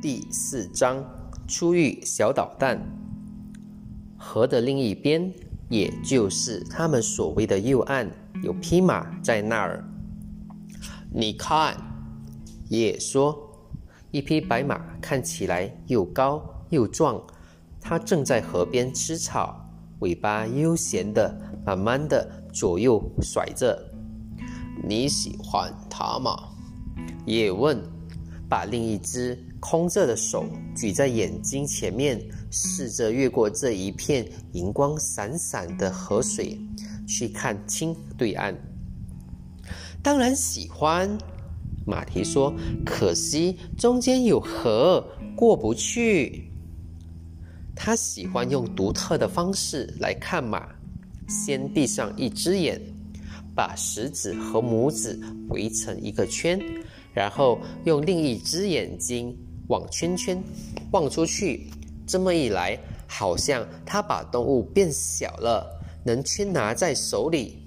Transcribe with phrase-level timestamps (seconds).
[0.00, 1.04] 第四章
[1.48, 2.80] 出狱小捣蛋。
[4.16, 5.32] 河的另一边，
[5.68, 8.08] 也就是他们所谓的右岸，
[8.44, 9.84] 有匹马在那儿。
[11.12, 11.76] 你看，
[12.68, 13.36] 爷爷说，
[14.12, 17.20] 一匹白马看起来又高又壮，
[17.80, 23.76] 它正在河边吃草，尾巴悠闲的、慢慢的左右甩着。
[24.84, 26.50] 你喜欢它吗？
[27.26, 27.82] 也问，
[28.48, 29.38] 把另一只。
[29.60, 32.16] 空着的手举在眼睛前面，
[32.48, 36.56] 试着越过这一片银光闪闪的河水，
[37.08, 38.56] 去看清对岸。
[40.00, 41.18] 当然喜欢，
[41.84, 42.54] 马蹄说。
[42.86, 46.48] 可惜中间有河，过不去。
[47.74, 50.68] 他喜欢用独特的方式来看马：
[51.28, 52.80] 先闭上一只眼，
[53.56, 56.60] 把食指和拇指围成一个圈，
[57.12, 59.36] 然后用另一只眼睛。
[59.68, 60.42] 望圈圈
[60.92, 61.68] 望出去，
[62.06, 65.62] 这么一来，好像他把动物变小了，
[66.06, 67.58] 能圈拿在手里。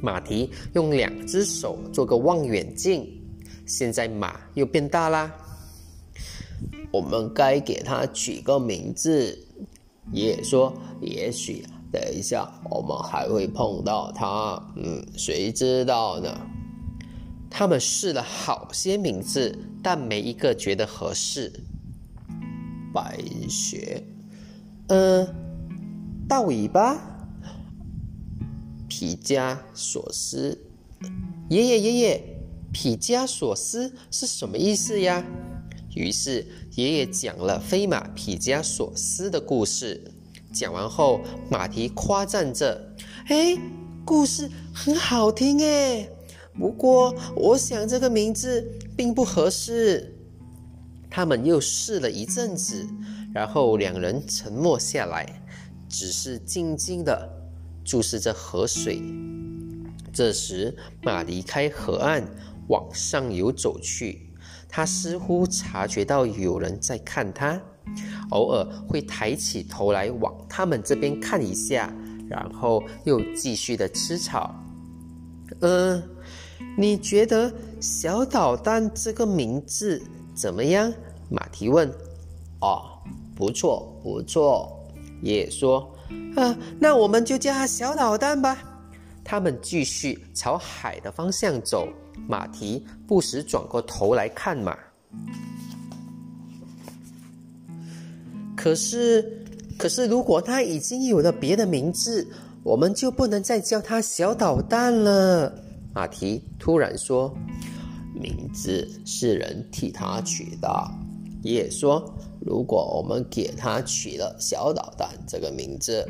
[0.00, 3.06] 马蹄用两只手做个望远镜，
[3.66, 5.30] 现在马又变大啦。
[6.90, 9.46] 我们该给它取个名字。
[10.12, 16.34] 爷爷说：“也许等一下我们还会碰到它，嗯，谁知道呢？”
[17.50, 21.52] 他们试了好些名字，但没一个觉得合适。
[22.94, 24.02] 白雪，
[24.88, 25.28] 嗯，
[26.28, 26.96] 大尾巴，
[28.88, 30.58] 皮加索斯。
[31.48, 32.24] 爷爷爷爷，
[32.72, 35.24] 皮加索斯是什么意思呀？
[35.94, 40.12] 于是爷爷讲了飞马皮加索斯的故事。
[40.52, 42.94] 讲完后，马蹄夸赞着
[43.26, 43.56] ：“哎，
[44.04, 46.08] 故事很好听哎。”
[46.58, 50.16] 不过，我想这个名字并不合适。
[51.08, 52.86] 他们又试了一阵子，
[53.34, 55.42] 然后两人沉默下来，
[55.88, 57.28] 只是静静的
[57.84, 59.02] 注视着河水。
[60.12, 62.24] 这时，马离开河岸，
[62.68, 64.30] 往上游走去。
[64.68, 67.60] 他似乎察觉到有人在看他，
[68.30, 71.92] 偶尔会抬起头来往他们这边看一下，
[72.28, 74.54] 然后又继续的吃草。
[75.60, 76.00] 嗯。
[76.76, 80.00] 你觉得“小捣蛋”这个名字
[80.34, 80.92] 怎么样？
[81.28, 81.90] 马蹄问。
[82.60, 82.82] 哦，
[83.34, 84.76] 不错，不错。
[85.22, 85.90] 爷爷说
[86.36, 88.58] ：“啊，那我们就叫他小捣蛋吧。”
[89.22, 91.88] 他们继续朝海的方向走。
[92.28, 94.76] 马蹄不时转过头来看马。
[98.56, 99.44] 可是，
[99.78, 102.26] 可是，如果他已经有了别的名字，
[102.62, 105.52] 我们就不能再叫他小捣蛋了。
[105.92, 107.34] 马蹄突然说
[108.14, 110.68] ：“名字是人替他取的。”
[111.42, 112.04] 爷爷说
[112.40, 116.06] ：“如果我们给他取了‘小捣蛋’这个名字，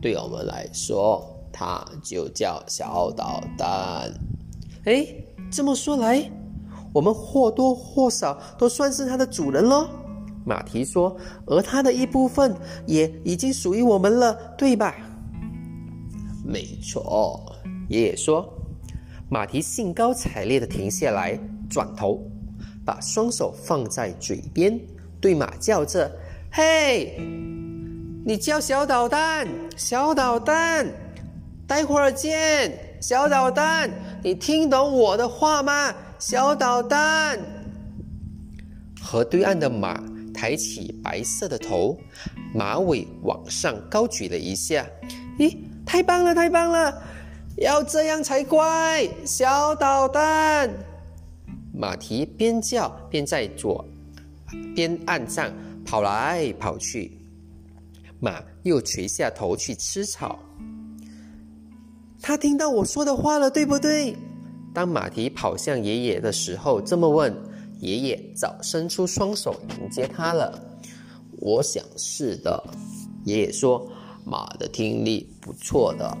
[0.00, 4.12] 对我们来说，他就叫小捣蛋。”
[4.84, 5.06] 哎，
[5.50, 6.30] 这么说来，
[6.92, 9.88] 我们或多或少都算是他的主人喽。
[10.44, 11.16] 马蹄说
[11.46, 12.54] ：“而他的一部分
[12.86, 14.94] 也已经属于我们了，对吧？”
[16.46, 17.42] 没错，
[17.88, 18.52] 爷爷说。
[19.28, 21.36] 马蹄兴高采烈地停下来，
[21.68, 22.22] 转头，
[22.84, 24.78] 把双手放在嘴边，
[25.20, 26.08] 对马叫着
[26.52, 27.18] ：“嘿，
[28.24, 30.86] 你叫小捣蛋，小捣蛋，
[31.66, 33.90] 待会儿见，小捣蛋，
[34.22, 35.92] 你听懂我的话吗？
[36.20, 37.36] 小捣蛋。”
[39.02, 40.00] 河对岸的马
[40.32, 41.98] 抬起白色的头，
[42.54, 44.86] 马尾往上高举了一下。
[45.36, 47.02] 咦，太棒了，太棒了！
[47.56, 50.70] 要这样才乖，小捣蛋。
[51.72, 53.84] 马蹄边叫边在左
[54.74, 55.50] 边岸上
[55.84, 57.12] 跑来跑去，
[58.20, 60.38] 马又垂下头去吃草。
[62.20, 64.16] 他听到我说的话了，对不对？
[64.74, 67.34] 当马蹄跑向爷爷的时候，这么问，
[67.80, 70.62] 爷爷早伸出双手迎接他了。
[71.38, 72.62] 我想是的，
[73.24, 73.86] 爷爷说，
[74.24, 76.16] 马的听力不错的。